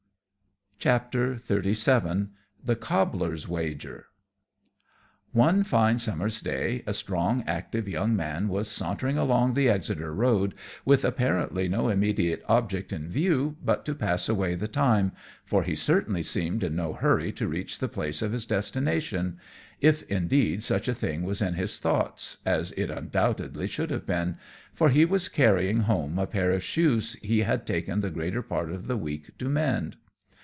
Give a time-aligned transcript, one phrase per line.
[0.83, 2.27] XXXVII.
[2.65, 4.07] The Cobbler's Wager.
[5.31, 10.55] One fine summer's day a strong, active young man was sauntering along the Exeter road,
[10.83, 15.11] with apparently no immediate object in view but to pass away the time,
[15.45, 19.37] for he certainly seemed in no hurry to reach the place of his destination
[19.81, 24.35] if, indeed, such a thing was in his thoughts, as it undoubtedly should have been,
[24.73, 28.71] for he was carrying home a pair of shoes he had taken the greater part
[28.71, 29.95] of the week to mend.